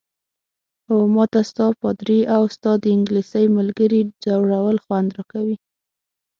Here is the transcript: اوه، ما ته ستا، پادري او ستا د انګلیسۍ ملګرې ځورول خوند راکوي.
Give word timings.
اوه، 0.89 1.05
ما 1.15 1.23
ته 1.33 1.39
ستا، 1.49 1.65
پادري 1.81 2.19
او 2.35 2.43
ستا 2.55 2.71
د 2.83 2.85
انګلیسۍ 2.95 3.45
ملګرې 3.57 4.01
ځورول 4.23 4.77
خوند 4.83 5.09
راکوي. 5.17 5.57